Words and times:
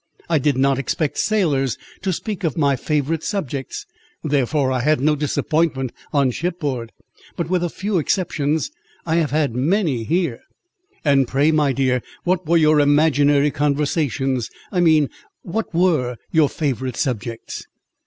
I 0.27 0.39
did 0.39 0.57
not 0.57 0.79
expect 0.79 1.19
sailors 1.19 1.77
to 2.01 2.11
speak 2.11 2.43
of 2.43 2.57
my 2.57 2.75
favourite 2.75 3.21
subjects, 3.21 3.85
therefore 4.23 4.71
I 4.71 4.79
had 4.79 4.99
no 4.99 5.15
disappointment 5.15 5.91
on 6.11 6.31
shipboard; 6.31 6.91
but, 7.35 7.51
with 7.51 7.63
a 7.63 7.69
few 7.69 7.99
exceptions, 7.99 8.71
I 9.05 9.17
have 9.17 9.29
had 9.29 9.53
many 9.55 10.03
here." 10.03 10.39
"And 11.05 11.27
pray, 11.27 11.51
my 11.51 11.71
dear, 11.71 12.01
what 12.23 12.47
were 12.47 12.57
your 12.57 12.79
imaginary 12.79 13.51
conversations? 13.51 14.49
I 14.71 14.79
mean, 14.79 15.07
what 15.43 15.71
were 15.71 16.17
your 16.31 16.49
favourite 16.49 16.97
subjects?" 16.97 17.67